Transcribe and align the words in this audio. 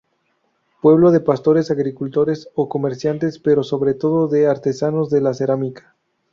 Pueblo 0.81 1.11
de 1.11 1.19
pastores, 1.19 1.69
agricultores 1.69 2.49
o 2.55 2.67
comerciantes, 2.69 3.37
pero 3.37 3.61
sobre 3.61 3.93
todo 3.93 4.27
de 4.27 4.47
artesanos 4.47 5.11
de 5.11 5.21
la 5.21 5.35
cerámica. 5.35 5.95